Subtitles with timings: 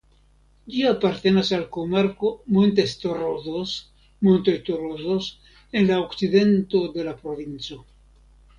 [0.75, 3.75] Ĝi apartenas al komarko "Montes Torozos"
[4.29, 5.31] (Montoj Torozos)
[5.77, 7.83] en la okcidento de la provinco.